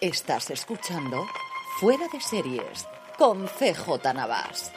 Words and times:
Estás 0.00 0.50
escuchando 0.50 1.26
Fuera 1.80 2.06
de 2.12 2.20
Series 2.20 2.86
con 3.16 3.46
CJ 3.46 4.12
Navas. 4.14 4.70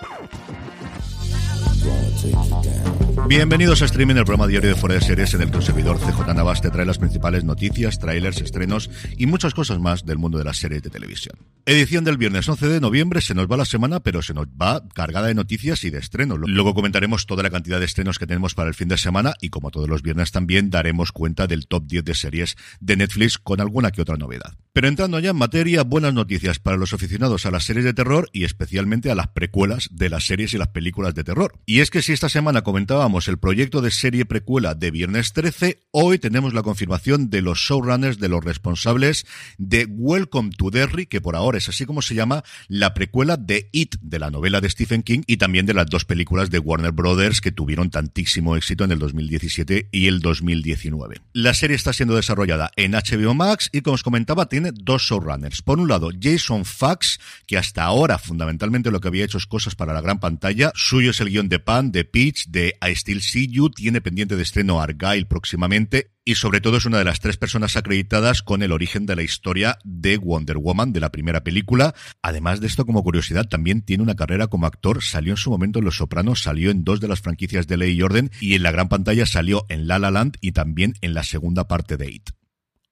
Bienvenidos 3.27 3.81
a 3.81 3.85
Streaming, 3.85 4.15
el 4.15 4.23
programa 4.23 4.47
diario 4.47 4.69
de 4.69 4.75
Fuera 4.75 4.95
de 4.95 5.01
Series 5.01 5.33
en 5.33 5.41
el 5.41 5.51
que 5.51 5.57
un 5.57 5.61
servidor 5.61 5.99
CJ 5.99 6.33
Navas 6.33 6.61
te 6.61 6.71
trae 6.71 6.85
las 6.85 6.97
principales 6.97 7.43
noticias, 7.43 7.99
trailers, 7.99 8.39
estrenos 8.39 8.89
y 9.17 9.25
muchas 9.25 9.53
cosas 9.53 9.79
más 9.79 10.05
del 10.05 10.17
mundo 10.17 10.37
de 10.37 10.45
las 10.45 10.57
series 10.57 10.81
de 10.81 10.89
televisión. 10.89 11.35
Edición 11.65 12.05
del 12.05 12.17
viernes 12.17 12.47
11 12.47 12.67
de 12.67 12.79
noviembre, 12.79 13.21
se 13.21 13.35
nos 13.35 13.47
va 13.47 13.57
la 13.57 13.65
semana, 13.65 13.99
pero 13.99 14.21
se 14.21 14.33
nos 14.33 14.47
va 14.47 14.83
cargada 14.95 15.27
de 15.27 15.35
noticias 15.35 15.83
y 15.83 15.89
de 15.89 15.99
estrenos. 15.99 16.39
Luego 16.39 16.73
comentaremos 16.73 17.25
toda 17.25 17.43
la 17.43 17.49
cantidad 17.49 17.79
de 17.79 17.85
estrenos 17.85 18.19
que 18.19 18.25
tenemos 18.25 18.55
para 18.55 18.69
el 18.69 18.75
fin 18.75 18.87
de 18.87 18.97
semana 18.97 19.33
y 19.41 19.49
como 19.49 19.69
todos 19.69 19.89
los 19.89 20.01
viernes 20.01 20.31
también 20.31 20.69
daremos 20.69 21.11
cuenta 21.11 21.45
del 21.45 21.67
top 21.67 21.85
10 21.87 22.05
de 22.05 22.15
series 22.15 22.55
de 22.79 22.95
Netflix 22.95 23.37
con 23.37 23.59
alguna 23.59 23.91
que 23.91 24.01
otra 24.01 24.15
novedad. 24.15 24.53
Pero 24.79 24.87
entrando 24.87 25.19
ya 25.19 25.31
en 25.31 25.35
materia, 25.35 25.83
buenas 25.83 26.13
noticias 26.13 26.57
para 26.57 26.77
los 26.77 26.93
aficionados 26.93 27.45
a 27.45 27.51
las 27.51 27.65
series 27.65 27.83
de 27.83 27.93
terror 27.93 28.29
y 28.31 28.45
especialmente 28.45 29.11
a 29.11 29.15
las 29.15 29.27
precuelas 29.27 29.89
de 29.91 30.07
las 30.07 30.25
series 30.25 30.53
y 30.53 30.57
las 30.57 30.69
películas 30.69 31.13
de 31.13 31.25
terror. 31.25 31.59
Y 31.65 31.81
es 31.81 31.89
que 31.89 32.01
si 32.01 32.13
esta 32.13 32.29
semana 32.29 32.61
comentábamos 32.61 33.27
el 33.27 33.37
proyecto 33.37 33.81
de 33.81 33.91
serie 33.91 34.23
precuela 34.23 34.75
de 34.75 34.89
Viernes 34.89 35.33
13, 35.33 35.81
hoy 35.91 36.17
tenemos 36.17 36.53
la 36.53 36.63
confirmación 36.63 37.29
de 37.29 37.41
los 37.41 37.59
showrunners, 37.59 38.19
de 38.19 38.29
los 38.29 38.41
responsables 38.41 39.25
de 39.57 39.83
Welcome 39.83 40.51
to 40.57 40.69
Derry, 40.69 41.07
que 41.07 41.19
por 41.19 41.35
ahora 41.35 41.57
es 41.57 41.67
así 41.67 41.85
como 41.85 42.01
se 42.01 42.15
llama, 42.15 42.45
la 42.69 42.93
precuela 42.93 43.35
de 43.35 43.67
It, 43.73 43.95
de 43.99 44.19
la 44.19 44.31
novela 44.31 44.61
de 44.61 44.69
Stephen 44.69 45.03
King, 45.03 45.23
y 45.27 45.35
también 45.35 45.65
de 45.65 45.73
las 45.73 45.87
dos 45.87 46.05
películas 46.05 46.51
de 46.51 46.59
Warner 46.59 46.93
Brothers 46.93 47.41
que 47.41 47.51
tuvieron 47.51 47.89
tantísimo 47.89 48.55
éxito 48.55 48.85
en 48.85 48.93
el 48.93 48.99
2017 48.99 49.89
y 49.91 50.07
el 50.07 50.21
2019. 50.21 51.19
La 51.33 51.53
serie 51.53 51.75
está 51.75 51.91
siendo 51.91 52.15
desarrollada 52.15 52.71
en 52.77 52.93
HBO 52.93 53.33
Max 53.33 53.69
y 53.73 53.81
como 53.81 53.95
os 53.95 54.03
comentaba 54.03 54.47
tiene 54.47 54.68
dos 54.73 55.03
showrunners. 55.03 55.61
Por 55.61 55.79
un 55.79 55.87
lado, 55.87 56.09
Jason 56.19 56.65
Fax, 56.65 57.19
que 57.45 57.57
hasta 57.57 57.83
ahora 57.83 58.17
fundamentalmente 58.17 58.91
lo 58.91 58.99
que 58.99 59.07
había 59.07 59.25
hecho 59.25 59.37
es 59.37 59.45
cosas 59.45 59.75
para 59.75 59.93
la 59.93 60.01
gran 60.01 60.19
pantalla. 60.19 60.71
Suyo 60.75 61.11
es 61.11 61.21
el 61.21 61.29
guion 61.29 61.49
de 61.49 61.59
Pan, 61.59 61.91
de 61.91 62.05
Peach, 62.05 62.47
de 62.47 62.75
I 62.81 62.91
Still 62.95 63.21
See 63.21 63.47
You, 63.47 63.69
tiene 63.69 64.01
pendiente 64.01 64.35
de 64.35 64.43
estreno 64.43 64.81
Argyle 64.81 65.25
próximamente 65.25 66.11
y 66.29 66.35
sobre 66.35 66.61
todo 66.61 66.77
es 66.77 66.85
una 66.85 66.99
de 66.99 67.05
las 67.05 67.19
tres 67.21 67.37
personas 67.37 67.75
acreditadas 67.75 68.43
con 68.43 68.61
el 68.61 68.71
origen 68.71 69.07
de 69.07 69.15
la 69.15 69.23
historia 69.23 69.79
de 69.83 70.17
Wonder 70.17 70.57
Woman, 70.57 70.93
de 70.93 70.99
la 70.99 71.11
primera 71.11 71.43
película. 71.43 71.95
Además 72.21 72.61
de 72.61 72.67
esto, 72.67 72.85
como 72.85 73.03
curiosidad, 73.03 73.47
también 73.47 73.81
tiene 73.81 74.03
una 74.03 74.15
carrera 74.15 74.45
como 74.45 74.67
actor, 74.67 75.03
salió 75.03 75.33
en 75.33 75.37
su 75.37 75.49
momento 75.49 75.79
en 75.79 75.85
Los 75.85 75.97
Sopranos, 75.97 76.43
salió 76.43 76.69
en 76.69 76.83
dos 76.83 76.99
de 76.99 77.07
las 77.07 77.21
franquicias 77.21 77.65
de 77.65 77.77
Ley 77.77 77.93
y 77.93 78.03
Orden 78.03 78.29
y 78.39 78.53
en 78.53 78.61
la 78.61 78.71
gran 78.71 78.89
pantalla 78.89 79.25
salió 79.25 79.65
en 79.69 79.87
La 79.87 79.97
La 79.97 80.11
Land 80.11 80.37
y 80.39 80.51
también 80.51 80.93
en 81.01 81.15
la 81.15 81.23
segunda 81.23 81.67
parte 81.67 81.97
de 81.97 82.11
It. 82.11 82.29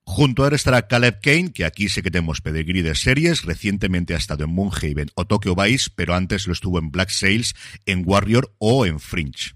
Junto 0.10 0.46
a 0.46 0.48
él 0.48 0.54
estará 0.54 0.88
Caleb 0.88 1.20
Kane, 1.22 1.52
que 1.52 1.66
aquí 1.66 1.90
sé 1.90 2.02
que 2.02 2.10
tenemos 2.10 2.40
pedigrí 2.40 2.82
de 2.82 2.96
series, 2.96 3.44
recientemente 3.44 4.16
ha 4.16 4.18
estado 4.18 4.46
en 4.46 4.52
Moonhaven 4.52 5.12
o 5.16 5.26
Tokyo 5.28 5.54
Vice, 5.54 5.90
pero 5.94 6.16
antes 6.16 6.48
lo 6.48 6.54
estuvo 6.54 6.80
en 6.80 6.92
Black 6.92 7.10
Sails, 7.10 7.56
en 7.86 8.04
Warrior 8.06 8.56
o 8.58 8.86
en 8.86 9.02
Fringe. 9.02 9.52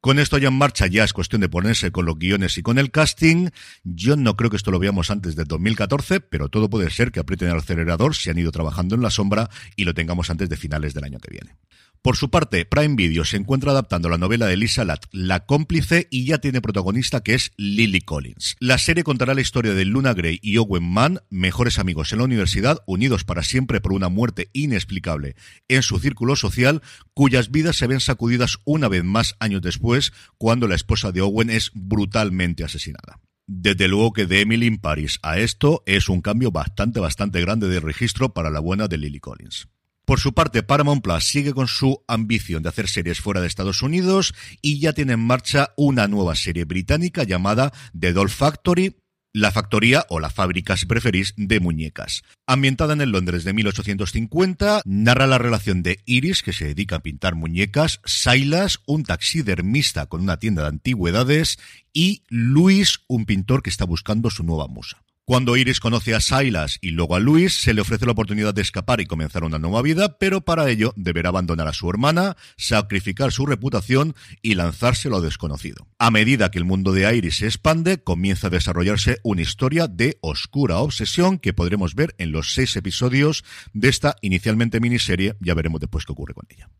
Con 0.00 0.20
esto 0.20 0.38
ya 0.38 0.46
en 0.46 0.54
marcha, 0.54 0.86
ya 0.86 1.02
es 1.02 1.12
cuestión 1.12 1.40
de 1.40 1.48
ponerse 1.48 1.90
con 1.90 2.06
los 2.06 2.20
guiones 2.20 2.56
y 2.56 2.62
con 2.62 2.78
el 2.78 2.92
casting. 2.92 3.50
Yo 3.82 4.14
no 4.14 4.36
creo 4.36 4.48
que 4.48 4.56
esto 4.56 4.70
lo 4.70 4.78
veamos 4.78 5.10
antes 5.10 5.34
del 5.34 5.48
2014, 5.48 6.20
pero 6.20 6.48
todo 6.48 6.70
puede 6.70 6.88
ser 6.90 7.10
que 7.10 7.18
aprieten 7.18 7.48
el 7.48 7.56
acelerador 7.56 8.14
si 8.14 8.30
han 8.30 8.38
ido 8.38 8.52
trabajando 8.52 8.94
en 8.94 9.02
la 9.02 9.10
sombra 9.10 9.50
y 9.74 9.84
lo 9.84 9.92
tengamos 9.92 10.30
antes 10.30 10.48
de 10.48 10.56
finales 10.56 10.94
del 10.94 11.02
año 11.02 11.18
que 11.18 11.32
viene. 11.32 11.56
Por 12.02 12.16
su 12.16 12.30
parte, 12.30 12.64
Prime 12.64 12.94
Video 12.94 13.24
se 13.24 13.36
encuentra 13.36 13.72
adaptando 13.72 14.08
la 14.08 14.18
novela 14.18 14.46
de 14.46 14.56
Lisa 14.56 14.84
Lat, 14.84 15.06
La 15.12 15.44
cómplice, 15.46 16.06
y 16.10 16.24
ya 16.24 16.38
tiene 16.38 16.60
protagonista 16.60 17.22
que 17.22 17.34
es 17.34 17.52
Lily 17.56 18.00
Collins. 18.00 18.56
La 18.60 18.78
serie 18.78 19.04
contará 19.04 19.34
la 19.34 19.40
historia 19.40 19.74
de 19.74 19.84
Luna 19.84 20.14
Gray 20.14 20.38
y 20.42 20.56
Owen 20.58 20.84
Mann, 20.84 21.20
mejores 21.30 21.78
amigos 21.78 22.12
en 22.12 22.18
la 22.18 22.24
universidad, 22.24 22.78
unidos 22.86 23.24
para 23.24 23.42
siempre 23.42 23.80
por 23.80 23.92
una 23.92 24.08
muerte 24.08 24.50
inexplicable 24.52 25.34
en 25.68 25.82
su 25.82 25.98
círculo 25.98 26.36
social, 26.36 26.82
cuyas 27.14 27.50
vidas 27.50 27.76
se 27.76 27.86
ven 27.86 28.00
sacudidas 28.00 28.58
una 28.64 28.88
vez 28.88 29.04
más 29.04 29.36
años 29.40 29.62
después, 29.62 30.12
cuando 30.38 30.68
la 30.68 30.74
esposa 30.74 31.12
de 31.12 31.22
Owen 31.22 31.50
es 31.50 31.70
brutalmente 31.74 32.64
asesinada. 32.64 33.20
Desde 33.48 33.86
luego 33.86 34.12
que 34.12 34.26
de 34.26 34.40
Emily 34.40 34.66
in 34.66 34.78
Paris 34.78 35.20
a 35.22 35.38
esto 35.38 35.84
es 35.86 36.08
un 36.08 36.20
cambio 36.20 36.50
bastante, 36.50 36.98
bastante 36.98 37.40
grande 37.40 37.68
de 37.68 37.78
registro 37.78 38.34
para 38.34 38.50
la 38.50 38.58
buena 38.58 38.88
de 38.88 38.98
Lily 38.98 39.20
Collins. 39.20 39.68
Por 40.06 40.20
su 40.20 40.34
parte, 40.34 40.62
Paramount 40.62 41.02
Plus 41.02 41.24
sigue 41.24 41.52
con 41.52 41.66
su 41.66 42.04
ambición 42.06 42.62
de 42.62 42.68
hacer 42.68 42.86
series 42.86 43.20
fuera 43.20 43.40
de 43.40 43.48
Estados 43.48 43.82
Unidos 43.82 44.34
y 44.62 44.78
ya 44.78 44.92
tiene 44.92 45.14
en 45.14 45.20
marcha 45.20 45.72
una 45.76 46.06
nueva 46.06 46.36
serie 46.36 46.64
británica 46.64 47.24
llamada 47.24 47.72
The 47.98 48.12
Doll 48.12 48.30
Factory, 48.30 48.94
la 49.32 49.50
factoría 49.50 50.06
o 50.08 50.20
la 50.20 50.30
fábrica, 50.30 50.76
si 50.76 50.86
preferís, 50.86 51.34
de 51.36 51.58
muñecas. 51.58 52.22
Ambientada 52.46 52.92
en 52.92 53.00
el 53.00 53.10
Londres 53.10 53.42
de 53.42 53.52
1850, 53.52 54.82
narra 54.84 55.26
la 55.26 55.38
relación 55.38 55.82
de 55.82 55.98
Iris, 56.06 56.44
que 56.44 56.52
se 56.52 56.66
dedica 56.66 56.96
a 56.96 57.02
pintar 57.02 57.34
muñecas, 57.34 58.00
Silas, 58.04 58.78
un 58.86 59.02
taxidermista 59.02 60.06
con 60.06 60.20
una 60.20 60.38
tienda 60.38 60.62
de 60.62 60.68
antigüedades, 60.68 61.58
y 61.92 62.22
Luis, 62.28 63.00
un 63.08 63.26
pintor 63.26 63.64
que 63.64 63.70
está 63.70 63.84
buscando 63.84 64.30
su 64.30 64.44
nueva 64.44 64.68
musa. 64.68 65.02
Cuando 65.28 65.56
Iris 65.56 65.80
conoce 65.80 66.14
a 66.14 66.20
Silas 66.20 66.78
y 66.80 66.90
luego 66.90 67.16
a 67.16 67.18
Luis, 67.18 67.60
se 67.60 67.74
le 67.74 67.80
ofrece 67.80 68.06
la 68.06 68.12
oportunidad 68.12 68.54
de 68.54 68.62
escapar 68.62 69.00
y 69.00 69.06
comenzar 69.06 69.42
una 69.42 69.58
nueva 69.58 69.82
vida, 69.82 70.18
pero 70.18 70.42
para 70.42 70.70
ello 70.70 70.92
deberá 70.94 71.30
abandonar 71.30 71.66
a 71.66 71.72
su 71.72 71.90
hermana, 71.90 72.36
sacrificar 72.56 73.32
su 73.32 73.44
reputación 73.44 74.14
y 74.40 74.54
lanzarse 74.54 75.08
a 75.08 75.10
lo 75.10 75.20
desconocido. 75.20 75.88
A 75.98 76.12
medida 76.12 76.52
que 76.52 76.58
el 76.58 76.64
mundo 76.64 76.92
de 76.92 77.12
Iris 77.12 77.38
se 77.38 77.46
expande, 77.46 77.98
comienza 77.98 78.46
a 78.46 78.50
desarrollarse 78.50 79.18
una 79.24 79.42
historia 79.42 79.88
de 79.88 80.16
oscura 80.20 80.78
obsesión 80.78 81.40
que 81.40 81.52
podremos 81.52 81.96
ver 81.96 82.14
en 82.18 82.30
los 82.30 82.54
seis 82.54 82.76
episodios 82.76 83.42
de 83.72 83.88
esta 83.88 84.14
inicialmente 84.20 84.78
miniserie. 84.78 85.34
Ya 85.40 85.54
veremos 85.54 85.80
después 85.80 86.06
qué 86.06 86.12
ocurre 86.12 86.34
con 86.34 86.46
ella. 86.50 86.70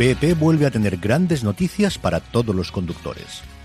BP 0.00 0.36
vuelve 0.36 0.66
a 0.66 0.72
tener 0.72 0.96
grandes 0.96 1.44
noticias 1.44 1.96
para 1.96 2.18
todos 2.18 2.56
los 2.56 2.72
conductores. 2.72 3.44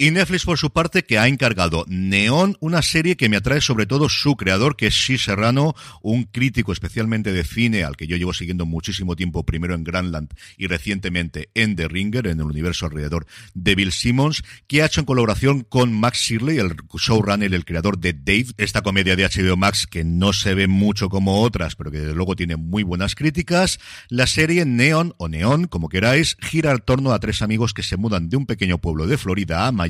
Y 0.00 0.12
Netflix, 0.12 0.44
por 0.44 0.58
su 0.58 0.70
parte, 0.70 1.02
que 1.02 1.18
ha 1.18 1.26
encargado 1.26 1.84
Neon, 1.88 2.56
una 2.60 2.82
serie 2.82 3.16
que 3.16 3.28
me 3.28 3.36
atrae 3.36 3.60
sobre 3.60 3.84
todo 3.84 4.08
su 4.08 4.36
creador, 4.36 4.76
que 4.76 4.86
es 4.86 4.94
Shi 4.94 5.18
Serrano, 5.18 5.74
un 6.02 6.22
crítico 6.22 6.70
especialmente 6.70 7.32
de 7.32 7.42
cine 7.42 7.82
al 7.82 7.96
que 7.96 8.06
yo 8.06 8.16
llevo 8.16 8.32
siguiendo 8.32 8.64
muchísimo 8.64 9.16
tiempo, 9.16 9.44
primero 9.44 9.74
en 9.74 9.82
Grandland 9.82 10.32
y 10.56 10.68
recientemente 10.68 11.50
en 11.54 11.74
The 11.74 11.88
Ringer, 11.88 12.28
en 12.28 12.38
el 12.38 12.46
universo 12.46 12.86
alrededor 12.86 13.26
de 13.54 13.74
Bill 13.74 13.90
Simmons, 13.90 14.44
que 14.68 14.82
ha 14.82 14.86
hecho 14.86 15.00
en 15.00 15.06
colaboración 15.06 15.62
con 15.62 15.92
Max 15.92 16.20
Shirley, 16.20 16.58
el 16.58 16.76
showrunner, 16.96 17.52
el 17.52 17.64
creador 17.64 17.98
de 17.98 18.12
Dave, 18.12 18.54
esta 18.56 18.82
comedia 18.82 19.16
de 19.16 19.24
HBO 19.24 19.56
Max 19.56 19.88
que 19.88 20.04
no 20.04 20.32
se 20.32 20.54
ve 20.54 20.68
mucho 20.68 21.08
como 21.08 21.42
otras, 21.42 21.74
pero 21.74 21.90
que 21.90 21.98
desde 21.98 22.14
luego 22.14 22.36
tiene 22.36 22.54
muy 22.54 22.84
buenas 22.84 23.16
críticas. 23.16 23.80
La 24.10 24.28
serie 24.28 24.64
Neon, 24.64 25.14
o 25.16 25.26
Neon, 25.26 25.66
como 25.66 25.88
queráis, 25.88 26.36
gira 26.38 26.70
al 26.70 26.84
torno 26.84 27.10
a 27.10 27.18
tres 27.18 27.42
amigos 27.42 27.74
que 27.74 27.82
se 27.82 27.96
mudan 27.96 28.28
de 28.28 28.36
un 28.36 28.46
pequeño 28.46 28.78
pueblo 28.78 29.08
de 29.08 29.18
Florida 29.18 29.66
a 29.66 29.72
Miami 29.72 29.87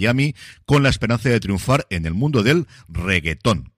con 0.65 0.83
la 0.83 0.89
esperanza 0.89 1.29
de 1.29 1.41
triunfar 1.41 1.87
en 1.91 2.07
el 2.07 2.15
mundo 2.15 2.43
del 2.43 2.67
reggaetón. 2.89 3.73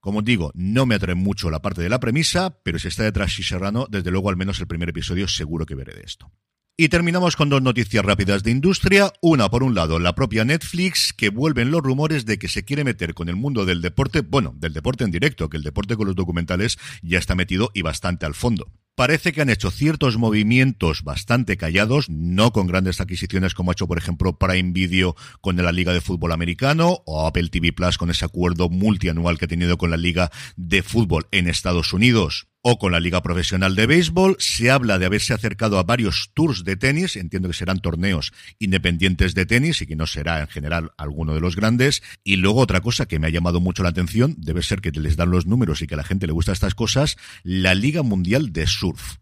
Como 0.00 0.22
digo, 0.22 0.52
no 0.54 0.86
me 0.86 0.94
atrae 0.94 1.16
mucho 1.16 1.50
la 1.50 1.62
parte 1.62 1.82
de 1.82 1.88
la 1.88 1.98
premisa, 1.98 2.58
pero 2.62 2.78
si 2.78 2.88
está 2.88 3.02
detrás 3.02 3.32
si 3.32 3.42
Serrano, 3.42 3.86
desde 3.90 4.10
luego 4.10 4.30
al 4.30 4.36
menos 4.36 4.60
el 4.60 4.68
primer 4.68 4.90
episodio 4.90 5.26
seguro 5.26 5.66
que 5.66 5.74
veré 5.74 5.94
de 5.94 6.02
esto. 6.02 6.30
Y 6.78 6.90
terminamos 6.90 7.36
con 7.36 7.48
dos 7.48 7.62
noticias 7.62 8.04
rápidas 8.04 8.42
de 8.42 8.50
industria. 8.50 9.10
Una, 9.22 9.48
por 9.48 9.62
un 9.62 9.74
lado, 9.74 9.98
la 9.98 10.14
propia 10.14 10.44
Netflix, 10.44 11.14
que 11.14 11.30
vuelven 11.30 11.70
los 11.70 11.80
rumores 11.80 12.26
de 12.26 12.38
que 12.38 12.48
se 12.48 12.64
quiere 12.66 12.84
meter 12.84 13.14
con 13.14 13.30
el 13.30 13.36
mundo 13.36 13.64
del 13.64 13.80
deporte, 13.80 14.20
bueno, 14.20 14.54
del 14.58 14.74
deporte 14.74 15.02
en 15.02 15.10
directo, 15.10 15.48
que 15.48 15.56
el 15.56 15.62
deporte 15.62 15.96
con 15.96 16.06
los 16.06 16.14
documentales 16.14 16.78
ya 17.02 17.18
está 17.18 17.34
metido 17.34 17.70
y 17.72 17.80
bastante 17.80 18.26
al 18.26 18.34
fondo. 18.34 18.70
Parece 18.96 19.34
que 19.34 19.42
han 19.42 19.50
hecho 19.50 19.70
ciertos 19.70 20.16
movimientos 20.16 21.02
bastante 21.04 21.58
callados, 21.58 22.08
no 22.08 22.50
con 22.50 22.66
grandes 22.66 22.98
adquisiciones 22.98 23.52
como 23.52 23.70
ha 23.70 23.74
hecho, 23.74 23.86
por 23.86 23.98
ejemplo, 23.98 24.38
Prime 24.38 24.72
Video 24.72 25.14
con 25.42 25.54
la 25.56 25.70
Liga 25.70 25.92
de 25.92 26.00
Fútbol 26.00 26.32
Americano 26.32 27.02
o 27.04 27.26
Apple 27.26 27.50
TV 27.50 27.74
Plus 27.74 27.98
con 27.98 28.08
ese 28.08 28.24
acuerdo 28.24 28.70
multianual 28.70 29.38
que 29.38 29.44
ha 29.44 29.48
tenido 29.48 29.76
con 29.76 29.90
la 29.90 29.98
Liga 29.98 30.30
de 30.56 30.82
Fútbol 30.82 31.28
en 31.30 31.46
Estados 31.46 31.92
Unidos 31.92 32.48
o 32.68 32.80
con 32.80 32.90
la 32.90 32.98
Liga 32.98 33.22
Profesional 33.22 33.76
de 33.76 33.86
Béisbol. 33.86 34.34
Se 34.40 34.72
habla 34.72 34.98
de 34.98 35.06
haberse 35.06 35.32
acercado 35.32 35.78
a 35.78 35.84
varios 35.84 36.32
tours 36.34 36.64
de 36.64 36.74
tenis, 36.74 37.14
entiendo 37.14 37.48
que 37.48 37.54
serán 37.54 37.78
torneos 37.78 38.32
independientes 38.58 39.36
de 39.36 39.46
tenis 39.46 39.82
y 39.82 39.86
que 39.86 39.94
no 39.94 40.08
será 40.08 40.40
en 40.40 40.48
general 40.48 40.90
alguno 40.96 41.32
de 41.32 41.40
los 41.40 41.54
grandes. 41.54 42.02
Y 42.24 42.34
luego 42.34 42.58
otra 42.58 42.80
cosa 42.80 43.06
que 43.06 43.20
me 43.20 43.28
ha 43.28 43.30
llamado 43.30 43.60
mucho 43.60 43.84
la 43.84 43.90
atención, 43.90 44.34
debe 44.36 44.64
ser 44.64 44.80
que 44.80 44.90
les 44.90 45.14
dan 45.14 45.30
los 45.30 45.46
números 45.46 45.80
y 45.80 45.86
que 45.86 45.94
a 45.94 45.98
la 45.98 46.02
gente 46.02 46.26
le 46.26 46.32
gusta 46.32 46.50
estas 46.50 46.74
cosas, 46.74 47.16
la 47.44 47.72
Liga 47.76 48.02
Mundial 48.02 48.52
de 48.52 48.66
Surf. 48.66 49.18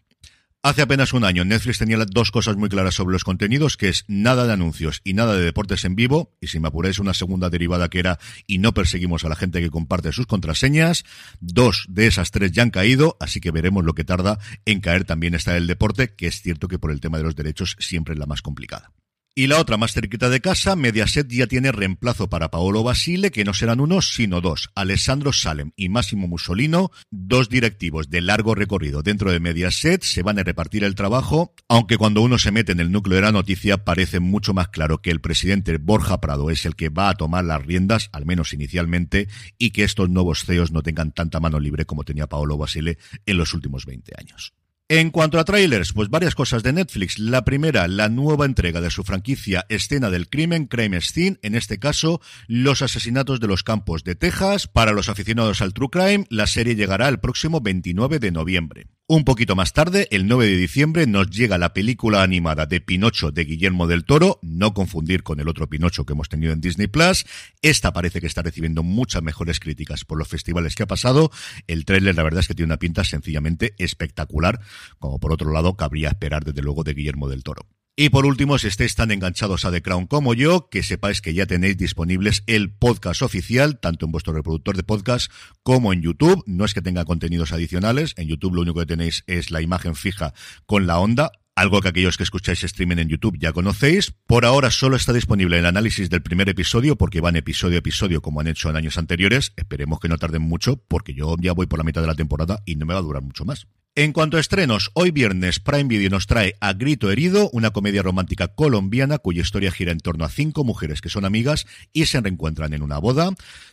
Hace 0.67 0.81
apenas 0.81 1.13
un 1.13 1.25
año 1.25 1.45
Netflix 1.45 1.77
tenía 1.77 1.99
dos 2.07 2.31
cosas 2.31 2.57
muy 2.57 2.71
claras 2.71 2.95
sobre 2.95 3.13
los 3.13 3.23
contenidos, 3.23 3.77
que 3.77 3.91
es 3.91 4.07
nada 4.09 4.47
de 4.47 4.55
anuncios 4.55 5.03
y 5.05 5.13
nada 5.13 5.37
de 5.37 5.45
deportes 5.45 5.85
en 5.85 5.95
vivo, 5.95 6.33
y 6.41 6.47
si 6.47 6.59
me 6.59 6.69
apuráis 6.69 6.99
una 6.99 7.13
segunda 7.13 7.51
derivada 7.51 7.91
que 7.91 7.99
era 7.99 8.19
y 8.47 8.57
no 8.57 8.73
perseguimos 8.73 9.25
a 9.25 9.29
la 9.29 9.37
gente 9.37 9.61
que 9.61 9.69
comparte 9.69 10.11
sus 10.11 10.25
contraseñas. 10.27 11.05
Dos 11.39 11.85
de 11.91 12.07
esas 12.07 12.31
tres 12.31 12.53
ya 12.53 12.63
han 12.63 12.71
caído, 12.71 13.19
así 13.21 13.43
que 13.43 13.51
veremos 13.51 13.85
lo 13.85 13.93
que 13.93 14.05
tarda 14.05 14.39
en 14.65 14.81
caer 14.81 15.05
también 15.05 15.35
está 15.35 15.55
el 15.55 15.67
deporte, 15.67 16.15
que 16.15 16.29
es 16.29 16.41
cierto 16.41 16.67
que 16.67 16.79
por 16.79 16.93
el 16.93 17.01
tema 17.03 17.19
de 17.19 17.25
los 17.25 17.37
derechos 17.37 17.77
siempre 17.79 18.15
es 18.15 18.19
la 18.19 18.25
más 18.25 18.41
complicada. 18.41 18.91
Y 19.37 19.49
la 19.49 19.59
otra 19.59 19.77
más 19.77 19.93
cerquita 19.93 20.31
de 20.31 20.41
casa, 20.41 20.77
Mediaset 20.77 21.27
ya 21.29 21.49
tiene 21.49 21.73
reemplazo 21.73 22.31
para 22.31 22.53
Paolo 22.53 22.85
Basile, 22.85 23.33
que 23.33 23.43
no 23.43 23.53
serán 23.53 23.81
uno, 23.81 24.01
sino 24.01 24.41
dos. 24.41 24.71
Alessandro 24.77 25.33
Salem 25.33 25.73
y 25.75 25.89
Máximo 25.89 26.29
Mussolino, 26.29 26.93
dos 27.11 27.49
directivos 27.49 28.11
de 28.11 28.21
largo 28.21 28.55
recorrido 28.55 29.03
dentro 29.03 29.33
de 29.33 29.41
Mediaset, 29.41 30.05
se 30.05 30.23
van 30.23 30.39
a 30.39 30.45
repartir 30.45 30.85
el 30.85 30.95
trabajo, 30.95 31.53
aunque 31.69 31.99
cuando 31.99 32.21
uno 32.21 32.39
se 32.39 32.53
mete 32.53 32.71
en 32.71 32.79
el 32.79 32.93
núcleo 32.93 33.17
de 33.17 33.23
la 33.23 33.33
noticia 33.33 33.79
parece 33.79 34.21
mucho 34.21 34.55
más 34.55 34.69
claro 34.69 35.03
que 35.03 35.11
el 35.11 35.21
presidente 35.21 35.79
Borja 35.79 36.21
Prado 36.21 36.49
es 36.51 36.65
el 36.65 36.77
que 36.77 36.89
va 36.89 37.09
a 37.09 37.15
tomar 37.17 37.45
las 37.45 37.67
riendas, 37.67 38.11
al 38.13 38.27
menos 38.27 38.53
inicialmente, 38.53 39.27
y 39.59 39.71
que 39.71 39.83
estos 39.83 40.11
nuevos 40.11 40.45
CEOs 40.45 40.71
no 40.71 40.85
tengan 40.85 41.11
tanta 41.11 41.41
mano 41.41 41.59
libre 41.59 41.87
como 41.87 42.05
tenía 42.05 42.29
Paolo 42.29 42.57
Basile 42.57 42.99
en 43.27 43.37
los 43.37 43.53
últimos 43.53 43.85
20 43.85 44.13
años. 44.17 44.55
En 44.91 45.11
cuanto 45.11 45.39
a 45.39 45.45
trailers, 45.45 45.95
pues 45.95 46.11
varias 46.11 46.35
cosas 46.35 46.63
de 46.63 46.75
Netflix. 46.75 47.19
La 47.19 47.43
primera, 47.43 47.89
la 47.89 48.11
nueva 48.11 48.45
entrega 48.45 48.83
de 48.83 48.91
su 48.91 49.03
franquicia 49.03 49.65
Escena 49.71 50.11
del 50.11 50.29
Crimen, 50.29 50.67
Crime 50.67 51.01
Scene, 51.01 51.39
en 51.41 51.55
este 51.55 51.79
caso, 51.79 52.21
los 52.49 52.83
asesinatos 52.83 53.41
de 53.41 53.47
los 53.47 53.63
campos 53.63 54.05
de 54.05 54.15
Texas. 54.15 54.67
Para 54.67 54.93
los 54.93 55.09
aficionados 55.09 55.63
al 55.63 55.73
True 55.73 55.89
Crime, 55.91 56.27
la 56.29 56.47
serie 56.47 56.75
llegará 56.75 57.09
el 57.09 57.19
próximo 57.19 57.63
29 57.63 58.19
de 58.19 58.31
noviembre. 58.31 58.87
Un 59.15 59.23
poquito 59.23 59.55
más 59.55 59.73
tarde, 59.73 60.09
el 60.11 60.27
9 60.27 60.45
de 60.45 60.57
diciembre, 60.57 61.07
nos 61.07 61.31
llega 61.31 61.57
la 61.57 61.73
película 61.73 62.25
animada 62.25 62.67
de 62.67 62.81
Pinocho 62.81 63.31
de 63.31 63.45
Guillermo 63.45 63.87
del 63.87 64.05
Toro, 64.05 64.41
no 64.43 64.75
confundir 64.75 65.23
con 65.23 65.39
el 65.39 65.49
otro 65.49 65.69
Pinocho 65.69 66.05
que 66.05 66.15
hemos 66.15 66.29
tenido 66.29 66.53
en 66.53 66.61
Disney 66.61 66.89
Plus. 66.89 67.25
Esta 67.63 67.93
parece 67.93 68.21
que 68.21 68.27
está 68.27 68.43
recibiendo 68.43 68.83
muchas 68.83 69.23
mejores 69.23 69.61
críticas 69.61 70.05
por 70.05 70.19
los 70.19 70.27
festivales 70.27 70.75
que 70.75 70.83
ha 70.83 70.89
pasado. 70.89 71.31
El 71.69 71.85
tráiler, 71.85 72.17
la 72.17 72.25
verdad 72.25 72.41
es 72.41 72.49
que 72.49 72.57
tiene 72.57 72.71
una 72.71 72.81
pinta 72.81 73.05
sencillamente 73.05 73.77
espectacular, 73.79 74.59
como 74.99 75.21
por 75.21 75.33
otro 75.33 75.53
lado 75.53 75.77
cabría 75.77 76.09
esperar 76.09 76.43
desde 76.43 76.63
luego 76.63 76.83
de 76.83 76.95
Guillermo 76.95 77.29
del 77.29 77.45
Toro. 77.45 77.69
Y 77.97 78.09
por 78.09 78.27
último, 78.27 78.59
si 78.59 78.67
estáis 78.67 78.97
tan 78.97 79.13
enganchados 79.13 79.65
a 79.65 79.71
The 79.71 79.81
Crown 79.81 80.09
como 80.09 80.35
yo, 80.35 80.69
que 80.69 80.83
sepáis 80.83 81.21
que 81.21 81.33
ya 81.33 81.47
tenéis 81.47 81.77
disponibles 81.77 82.43
el 82.49 82.73
podcast 82.73 83.23
oficial, 83.23 83.79
tanto 83.79 84.05
en 84.05 84.11
vuestro 84.11 84.33
reproductor 84.33 84.77
de 84.77 84.83
podcast 84.83 85.31
como 85.63 85.93
en 85.93 86.03
YouTube. 86.03 86.43
No 86.49 86.65
es 86.65 86.75
que 86.75 86.83
tenga 86.83 87.05
contenidos 87.05 87.53
adicionales, 87.53 88.15
en 88.17 88.27
YouTube 88.27 88.57
lo 88.57 88.63
único 88.63 88.81
que 88.81 88.87
tenéis 88.87 89.23
es 89.29 89.53
la 89.53 89.63
imagen 89.63 89.95
fija 89.95 90.35
con 90.67 90.89
la 90.89 90.99
onda, 90.99 91.31
algo 91.55 91.81
que 91.81 91.87
aquellos 91.87 92.17
que 92.17 92.25
escucháis 92.25 92.65
streaming 92.65 92.97
en 92.97 93.11
YouTube 93.11 93.39
ya 93.39 93.53
conocéis. 93.53 94.11
Por 94.27 94.45
ahora 94.45 94.73
solo 94.73 94.97
está 94.97 95.13
disponible 95.13 95.61
el 95.61 95.67
análisis 95.67 96.11
del 96.11 96.21
primer 96.21 96.49
episodio 96.49 96.97
porque 96.97 97.21
van 97.21 97.37
episodio 97.37 97.77
a 97.77 97.79
episodio 97.79 98.23
como 98.23 98.41
han 98.41 98.49
hecho 98.49 98.71
en 98.71 98.75
años 98.75 98.99
anteriores. 98.99 99.53
Esperemos 99.57 100.01
que 100.01 100.09
no 100.09 100.19
tarden 100.19 100.43
mucho 100.43 100.83
porque 100.89 101.15
yo 101.15 101.37
ya 101.39 101.53
voy 101.53 101.67
por 101.67 101.79
la 101.79 101.85
mitad 101.85 102.01
de 102.01 102.09
la 102.09 102.17
temporada 102.17 102.61
y 102.67 102.75
no 102.75 102.87
me 102.87 102.95
va 102.95 102.99
a 102.99 103.05
durar 103.05 103.23
mucho 103.23 103.45
más. 103.45 103.69
En 103.97 104.13
cuanto 104.13 104.39
a 104.39 104.41
estrenos, 104.41 104.91
hoy 104.95 105.13
viernes 105.13 105.61
Prime 105.61 105.85
Video 105.85 106.11
nos 106.11 106.27
trae 106.27 106.57
A 106.59 106.73
Grito 106.73 107.13
Herido, 107.13 107.49
una 107.53 107.71
comedia 107.71 108.03
romántica 108.03 108.49
colombiana 108.49 109.19
cuya 109.19 109.43
historia 109.43 109.71
gira 109.71 109.93
en 109.93 110.01
torno 110.01 110.25
a 110.25 110.31
cinco 110.31 110.65
mujeres 110.65 111.01
que 111.01 111.11
son 111.11 111.25
amigas 111.25 111.65
y 111.93 112.07
se 112.07 112.21
reencuentran 112.21 112.73
en 112.73 112.83
una 112.83 112.99
boda. 112.99 113.31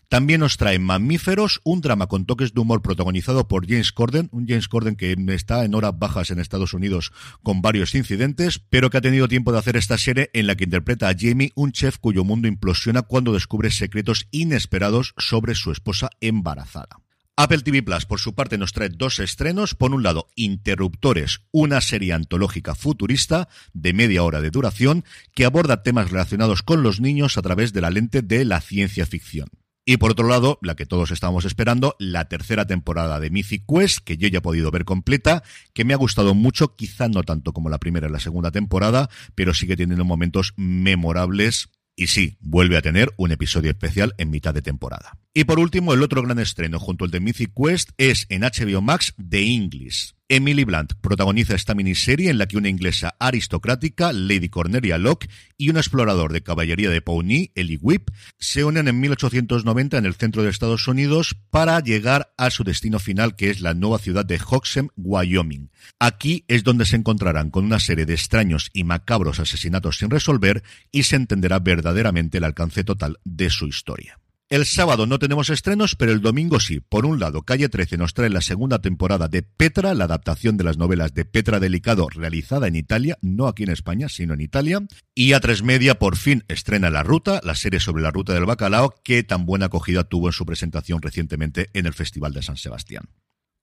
También 0.09 0.41
nos 0.41 0.57
trae 0.57 0.77
Mamíferos, 0.77 1.59
un 1.63 1.81
drama 1.81 2.05
con 2.05 2.27
toques 2.27 2.53
de 2.53 2.61
humor 2.61 2.83
protagonizado 2.83 3.47
por 3.47 3.67
James 3.67 3.91
Corden, 3.91 4.29
un 4.31 4.47
James 4.47 4.67
Corden 4.67 4.95
que 4.95 5.15
está 5.29 5.65
en 5.65 5.73
horas 5.73 5.97
bajas 5.97 6.29
en 6.29 6.39
Estados 6.39 6.75
Unidos 6.75 7.11
con 7.41 7.63
varios 7.63 7.95
incidentes, 7.95 8.59
pero 8.59 8.91
que 8.91 8.97
ha 8.97 9.01
tenido 9.01 9.27
tiempo 9.27 9.51
de 9.51 9.57
hacer 9.57 9.75
esta 9.75 9.97
serie 9.97 10.29
en 10.33 10.45
la 10.45 10.55
que 10.55 10.65
interpreta 10.65 11.09
a 11.09 11.15
Jamie, 11.17 11.51
un 11.55 11.71
chef 11.71 11.97
cuyo 11.97 12.23
mundo 12.23 12.47
implosiona 12.47 13.01
cuando 13.01 13.33
descubre 13.33 13.71
secretos 13.71 14.27
inesperados 14.29 15.15
sobre 15.17 15.55
su 15.55 15.71
esposa 15.71 16.11
embarazada. 16.19 16.99
Apple 17.43 17.61
TV 17.63 17.81
Plus, 17.81 18.05
por 18.05 18.19
su 18.19 18.35
parte, 18.35 18.59
nos 18.59 18.71
trae 18.71 18.89
dos 18.89 19.17
estrenos. 19.17 19.73
Por 19.73 19.95
un 19.95 20.03
lado, 20.03 20.27
Interruptores, 20.35 21.41
una 21.49 21.81
serie 21.81 22.13
antológica 22.13 22.75
futurista 22.75 23.49
de 23.73 23.93
media 23.93 24.21
hora 24.21 24.41
de 24.41 24.51
duración 24.51 25.03
que 25.33 25.45
aborda 25.45 25.81
temas 25.81 26.11
relacionados 26.11 26.61
con 26.61 26.83
los 26.83 27.01
niños 27.01 27.39
a 27.39 27.41
través 27.41 27.73
de 27.73 27.81
la 27.81 27.89
lente 27.89 28.21
de 28.21 28.45
la 28.45 28.61
ciencia 28.61 29.07
ficción. 29.07 29.49
Y 29.85 29.97
por 29.97 30.11
otro 30.11 30.27
lado, 30.27 30.59
la 30.61 30.75
que 30.75 30.85
todos 30.85 31.09
estábamos 31.09 31.45
esperando, 31.45 31.95
la 31.97 32.25
tercera 32.25 32.67
temporada 32.67 33.19
de 33.19 33.31
Mythic 33.31 33.65
Quest, 33.67 34.01
que 34.05 34.17
yo 34.17 34.27
ya 34.27 34.37
he 34.37 34.41
podido 34.41 34.69
ver 34.69 34.85
completa, 34.85 35.41
que 35.73 35.83
me 35.83 35.95
ha 35.95 35.97
gustado 35.97 36.35
mucho, 36.35 36.75
quizá 36.75 37.07
no 37.07 37.23
tanto 37.23 37.53
como 37.53 37.69
la 37.69 37.79
primera 37.79 38.07
y 38.07 38.11
la 38.11 38.19
segunda 38.19 38.51
temporada, 38.51 39.09
pero 39.33 39.55
sigue 39.55 39.75
teniendo 39.75 40.05
momentos 40.05 40.53
memorables 40.57 41.69
y 42.01 42.07
sí, 42.07 42.35
vuelve 42.39 42.77
a 42.77 42.81
tener 42.81 43.13
un 43.17 43.31
episodio 43.31 43.69
especial 43.69 44.15
en 44.17 44.31
mitad 44.31 44.55
de 44.55 44.63
temporada. 44.63 45.19
Y 45.35 45.43
por 45.43 45.59
último, 45.59 45.93
el 45.93 46.01
otro 46.01 46.23
gran 46.23 46.39
estreno 46.39 46.79
junto 46.79 47.05
al 47.05 47.11
de 47.11 47.19
Mythic 47.19 47.51
Quest 47.55 47.91
es 47.97 48.25
en 48.29 48.41
HBO 48.41 48.81
Max 48.81 49.13
The 49.29 49.53
English. 49.53 50.15
Emily 50.33 50.63
Blunt 50.63 50.93
protagoniza 51.01 51.55
esta 51.55 51.75
miniserie 51.75 52.29
en 52.29 52.37
la 52.37 52.45
que 52.45 52.55
una 52.55 52.69
inglesa 52.69 53.15
aristocrática, 53.19 54.13
Lady 54.13 54.47
Cornelia 54.47 54.97
Locke, 54.97 55.29
y 55.57 55.69
un 55.69 55.75
explorador 55.75 56.31
de 56.31 56.41
caballería 56.41 56.89
de 56.89 57.01
Pawnee, 57.01 57.51
Eli 57.53 57.77
Whip, 57.81 58.11
se 58.39 58.63
unen 58.63 58.87
en 58.87 58.97
1890 59.01 59.97
en 59.97 60.05
el 60.05 60.15
centro 60.15 60.41
de 60.41 60.49
Estados 60.49 60.87
Unidos 60.87 61.35
para 61.49 61.77
llegar 61.81 62.31
a 62.37 62.49
su 62.49 62.63
destino 62.63 62.97
final, 62.97 63.35
que 63.35 63.49
es 63.49 63.59
la 63.59 63.73
nueva 63.73 63.99
ciudad 63.99 64.23
de 64.23 64.39
Hoxham, 64.39 64.87
Wyoming. 64.95 65.69
Aquí 65.99 66.45
es 66.47 66.63
donde 66.63 66.85
se 66.85 66.95
encontrarán 66.95 67.49
con 67.49 67.65
una 67.65 67.81
serie 67.81 68.05
de 68.05 68.13
extraños 68.13 68.69
y 68.71 68.85
macabros 68.85 69.41
asesinatos 69.41 69.97
sin 69.97 70.11
resolver 70.11 70.63
y 70.93 71.03
se 71.03 71.17
entenderá 71.17 71.59
verdaderamente 71.59 72.37
el 72.37 72.45
alcance 72.45 72.85
total 72.85 73.19
de 73.25 73.49
su 73.49 73.67
historia. 73.67 74.20
El 74.51 74.65
sábado 74.65 75.07
no 75.07 75.17
tenemos 75.17 75.49
estrenos, 75.49 75.95
pero 75.95 76.11
el 76.11 76.19
domingo 76.19 76.59
sí. 76.59 76.81
Por 76.81 77.05
un 77.05 77.21
lado, 77.21 77.43
Calle 77.43 77.69
13 77.69 77.95
nos 77.95 78.13
trae 78.13 78.29
la 78.29 78.41
segunda 78.41 78.79
temporada 78.79 79.29
de 79.29 79.43
Petra, 79.43 79.93
la 79.93 80.03
adaptación 80.03 80.57
de 80.57 80.65
las 80.65 80.77
novelas 80.77 81.13
de 81.13 81.23
Petra 81.23 81.61
Delicado 81.61 82.09
realizada 82.09 82.67
en 82.67 82.75
Italia, 82.75 83.17
no 83.21 83.47
aquí 83.47 83.63
en 83.63 83.69
España, 83.69 84.09
sino 84.09 84.33
en 84.33 84.41
Italia. 84.41 84.81
Y 85.15 85.31
a 85.31 85.39
tres 85.39 85.63
media 85.63 85.97
por 85.99 86.17
fin 86.17 86.43
estrena 86.49 86.89
La 86.89 87.01
Ruta, 87.01 87.39
la 87.45 87.55
serie 87.55 87.79
sobre 87.79 88.03
la 88.03 88.11
ruta 88.11 88.33
del 88.33 88.45
bacalao, 88.45 88.93
que 89.05 89.23
tan 89.23 89.45
buena 89.45 89.67
acogida 89.67 90.03
tuvo 90.03 90.27
en 90.27 90.33
su 90.33 90.45
presentación 90.45 91.01
recientemente 91.01 91.69
en 91.71 91.85
el 91.85 91.93
Festival 91.93 92.33
de 92.33 92.43
San 92.43 92.57
Sebastián. 92.57 93.05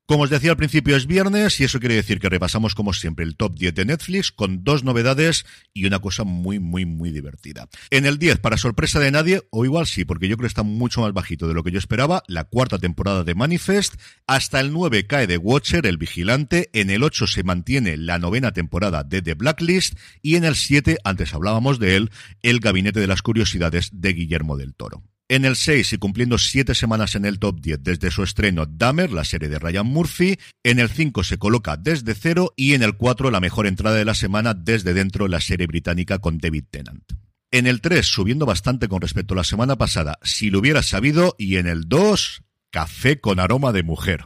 Como 0.08 0.22
os 0.22 0.30
decía 0.30 0.52
al 0.52 0.56
principio 0.56 0.96
es 0.96 1.06
viernes 1.06 1.60
y 1.60 1.64
eso 1.64 1.80
quiere 1.80 1.94
decir 1.94 2.18
que 2.18 2.30
repasamos 2.30 2.74
como 2.74 2.94
siempre 2.94 3.26
el 3.26 3.36
top 3.36 3.58
10 3.58 3.74
de 3.74 3.84
Netflix 3.84 4.32
con 4.32 4.64
dos 4.64 4.82
novedades 4.82 5.44
y 5.74 5.84
una 5.84 5.98
cosa 5.98 6.24
muy 6.24 6.58
muy 6.58 6.86
muy 6.86 7.10
divertida. 7.10 7.68
En 7.90 8.06
el 8.06 8.18
10, 8.18 8.38
para 8.38 8.56
sorpresa 8.56 9.00
de 9.00 9.10
nadie, 9.10 9.42
o 9.50 9.66
igual 9.66 9.86
sí, 9.86 10.06
porque 10.06 10.26
yo 10.26 10.38
creo 10.38 10.46
que 10.46 10.48
está 10.48 10.62
mucho 10.62 11.02
más 11.02 11.12
bajito 11.12 11.46
de 11.46 11.52
lo 11.52 11.62
que 11.62 11.72
yo 11.72 11.78
esperaba, 11.78 12.22
la 12.26 12.44
cuarta 12.44 12.78
temporada 12.78 13.22
de 13.22 13.34
Manifest, 13.34 13.96
hasta 14.26 14.60
el 14.60 14.72
9 14.72 15.06
cae 15.06 15.26
The 15.26 15.36
Watcher, 15.36 15.84
el 15.84 15.98
vigilante, 15.98 16.70
en 16.72 16.88
el 16.88 17.02
8 17.02 17.26
se 17.26 17.42
mantiene 17.42 17.98
la 17.98 18.18
novena 18.18 18.52
temporada 18.52 19.04
de 19.04 19.20
The 19.20 19.34
Blacklist 19.34 19.98
y 20.22 20.36
en 20.36 20.44
el 20.44 20.54
7, 20.54 20.96
antes 21.04 21.34
hablábamos 21.34 21.78
de 21.78 21.96
él, 21.96 22.10
el 22.40 22.60
gabinete 22.60 22.98
de 22.98 23.08
las 23.08 23.20
curiosidades 23.20 23.90
de 23.92 24.14
Guillermo 24.14 24.56
del 24.56 24.74
Toro. 24.74 25.02
En 25.30 25.44
el 25.44 25.56
6 25.56 25.92
y 25.92 25.98
cumpliendo 25.98 26.38
7 26.38 26.74
semanas 26.74 27.14
en 27.14 27.26
el 27.26 27.38
top 27.38 27.60
10 27.60 27.82
desde 27.82 28.10
su 28.10 28.22
estreno 28.22 28.64
Dahmer, 28.64 29.12
la 29.12 29.24
serie 29.24 29.50
de 29.50 29.58
Ryan 29.58 29.86
Murphy. 29.86 30.38
En 30.62 30.78
el 30.78 30.88
5 30.88 31.22
se 31.22 31.36
coloca 31.36 31.76
desde 31.76 32.14
cero 32.14 32.54
y 32.56 32.72
en 32.72 32.82
el 32.82 32.96
4 32.96 33.30
la 33.30 33.38
mejor 33.38 33.66
entrada 33.66 33.96
de 33.96 34.06
la 34.06 34.14
semana 34.14 34.54
desde 34.54 34.94
dentro 34.94 35.28
la 35.28 35.42
serie 35.42 35.66
británica 35.66 36.18
con 36.18 36.38
David 36.38 36.64
Tennant. 36.70 37.04
En 37.50 37.66
el 37.66 37.82
3 37.82 38.06
subiendo 38.06 38.46
bastante 38.46 38.88
con 38.88 39.02
respecto 39.02 39.34
a 39.34 39.36
la 39.36 39.44
semana 39.44 39.76
pasada, 39.76 40.18
si 40.22 40.48
lo 40.48 40.60
hubiera 40.60 40.82
sabido. 40.82 41.34
Y 41.36 41.56
en 41.56 41.66
el 41.66 41.88
2, 41.88 42.42
Café 42.70 43.20
con 43.20 43.38
aroma 43.38 43.72
de 43.72 43.82
mujer. 43.82 44.24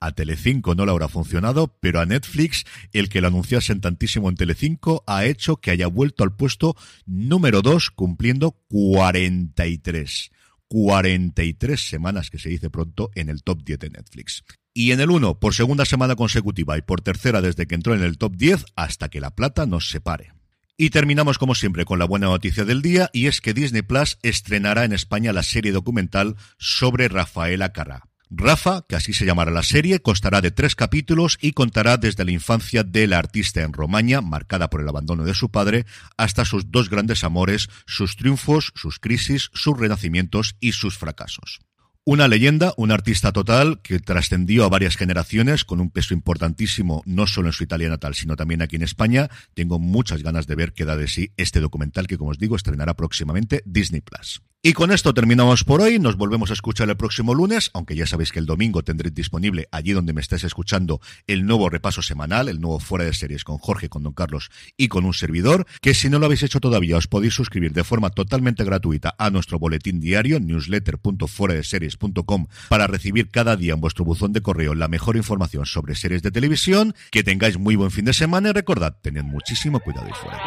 A 0.00 0.12
Telecinco 0.12 0.74
no 0.74 0.84
le 0.84 0.90
habrá 0.90 1.08
funcionado, 1.08 1.76
pero 1.78 2.00
a 2.00 2.06
Netflix, 2.06 2.64
el 2.92 3.08
que 3.08 3.20
lo 3.20 3.28
anunciasen 3.28 3.80
tantísimo 3.80 4.28
en 4.28 4.34
Telecinco, 4.34 5.04
ha 5.06 5.26
hecho 5.26 5.56
que 5.58 5.70
haya 5.70 5.86
vuelto 5.86 6.24
al 6.24 6.34
puesto 6.34 6.74
número 7.06 7.62
2, 7.62 7.90
cumpliendo 7.90 8.52
43. 8.68 10.30
43 10.70 11.88
semanas, 11.88 12.30
que 12.30 12.38
se 12.38 12.48
dice 12.48 12.70
pronto, 12.70 13.10
en 13.16 13.28
el 13.28 13.42
top 13.42 13.64
10 13.64 13.78
de 13.80 13.90
Netflix. 13.90 14.44
Y 14.72 14.92
en 14.92 15.00
el 15.00 15.10
1, 15.10 15.40
por 15.40 15.52
segunda 15.52 15.84
semana 15.84 16.14
consecutiva 16.14 16.78
y 16.78 16.82
por 16.82 17.00
tercera 17.00 17.40
desde 17.40 17.66
que 17.66 17.74
entró 17.74 17.92
en 17.94 18.04
el 18.04 18.18
top 18.18 18.36
10, 18.36 18.66
hasta 18.76 19.08
que 19.08 19.20
la 19.20 19.34
plata 19.34 19.66
nos 19.66 19.90
separe. 19.90 20.32
Y 20.76 20.90
terminamos 20.90 21.38
como 21.38 21.56
siempre 21.56 21.84
con 21.84 21.98
la 21.98 22.04
buena 22.04 22.28
noticia 22.28 22.64
del 22.64 22.82
día 22.82 23.10
y 23.12 23.26
es 23.26 23.40
que 23.40 23.52
Disney 23.52 23.82
Plus 23.82 24.18
estrenará 24.22 24.84
en 24.84 24.92
España 24.92 25.32
la 25.32 25.42
serie 25.42 25.72
documental 25.72 26.36
sobre 26.56 27.08
Rafaela 27.08 27.72
Carrá. 27.72 28.09
Rafa, 28.32 28.84
que 28.88 28.94
así 28.94 29.12
se 29.12 29.26
llamará 29.26 29.50
la 29.50 29.64
serie, 29.64 30.00
constará 30.00 30.40
de 30.40 30.52
tres 30.52 30.76
capítulos 30.76 31.36
y 31.40 31.50
contará 31.50 31.96
desde 31.96 32.24
la 32.24 32.30
infancia 32.30 32.84
de 32.84 33.08
la 33.08 33.18
artista 33.18 33.62
en 33.62 33.72
Romaña, 33.72 34.20
marcada 34.20 34.70
por 34.70 34.80
el 34.80 34.88
abandono 34.88 35.24
de 35.24 35.34
su 35.34 35.50
padre, 35.50 35.84
hasta 36.16 36.44
sus 36.44 36.70
dos 36.70 36.90
grandes 36.90 37.24
amores, 37.24 37.68
sus 37.86 38.14
triunfos, 38.14 38.72
sus 38.76 39.00
crisis, 39.00 39.50
sus 39.52 39.76
renacimientos 39.76 40.54
y 40.60 40.72
sus 40.72 40.96
fracasos. 40.96 41.58
Una 42.04 42.28
leyenda, 42.28 42.72
un 42.76 42.92
artista 42.92 43.32
total 43.32 43.82
que 43.82 43.98
trascendió 43.98 44.64
a 44.64 44.68
varias 44.68 44.96
generaciones 44.96 45.64
con 45.64 45.80
un 45.80 45.90
peso 45.90 46.14
importantísimo 46.14 47.02
no 47.04 47.26
solo 47.26 47.48
en 47.48 47.52
su 47.52 47.64
Italia 47.64 47.90
natal, 47.90 48.14
sino 48.14 48.36
también 48.36 48.62
aquí 48.62 48.76
en 48.76 48.82
España. 48.82 49.28
Tengo 49.54 49.78
muchas 49.78 50.22
ganas 50.22 50.46
de 50.46 50.54
ver 50.54 50.72
qué 50.72 50.84
da 50.84 50.96
de 50.96 51.08
sí 51.08 51.32
este 51.36 51.60
documental 51.60 52.06
que, 52.06 52.16
como 52.16 52.30
os 52.30 52.38
digo, 52.38 52.56
estrenará 52.56 52.94
próximamente 52.94 53.62
Disney 53.66 54.00
Plus. 54.00 54.40
Y 54.62 54.74
con 54.74 54.92
esto 54.92 55.14
terminamos 55.14 55.64
por 55.64 55.80
hoy. 55.80 55.98
Nos 55.98 56.16
volvemos 56.16 56.50
a 56.50 56.52
escuchar 56.52 56.90
el 56.90 56.96
próximo 56.98 57.32
lunes, 57.32 57.70
aunque 57.72 57.96
ya 57.96 58.06
sabéis 58.06 58.30
que 58.30 58.40
el 58.40 58.44
domingo 58.44 58.82
tendréis 58.82 59.14
disponible 59.14 59.66
allí 59.72 59.92
donde 59.92 60.12
me 60.12 60.20
estáis 60.20 60.44
escuchando 60.44 61.00
el 61.26 61.46
nuevo 61.46 61.70
repaso 61.70 62.02
semanal, 62.02 62.46
el 62.46 62.60
nuevo 62.60 62.78
fuera 62.78 63.06
de 63.06 63.14
series 63.14 63.42
con 63.42 63.56
Jorge, 63.56 63.88
con 63.88 64.02
Don 64.02 64.12
Carlos 64.12 64.50
y 64.76 64.88
con 64.88 65.06
un 65.06 65.14
servidor. 65.14 65.66
Que 65.80 65.94
si 65.94 66.10
no 66.10 66.18
lo 66.18 66.26
habéis 66.26 66.42
hecho 66.42 66.60
todavía, 66.60 66.98
os 66.98 67.06
podéis 67.06 67.32
suscribir 67.32 67.72
de 67.72 67.84
forma 67.84 68.10
totalmente 68.10 68.62
gratuita 68.62 69.14
a 69.16 69.30
nuestro 69.30 69.58
boletín 69.58 69.98
diario, 69.98 70.40
newsletter.fueradeseries.com, 70.40 72.46
para 72.68 72.86
recibir 72.86 73.30
cada 73.30 73.56
día 73.56 73.72
en 73.72 73.80
vuestro 73.80 74.04
buzón 74.04 74.34
de 74.34 74.42
correo 74.42 74.74
la 74.74 74.88
mejor 74.88 75.16
información 75.16 75.64
sobre 75.64 75.94
series 75.94 76.22
de 76.22 76.32
televisión. 76.32 76.94
Que 77.10 77.24
tengáis 77.24 77.56
muy 77.56 77.76
buen 77.76 77.90
fin 77.90 78.04
de 78.04 78.12
semana 78.12 78.50
y 78.50 78.52
recordad, 78.52 78.94
tened 79.00 79.24
muchísimo 79.24 79.80
cuidado 79.80 80.10
y 80.10 80.12
fuera. 80.12 80.38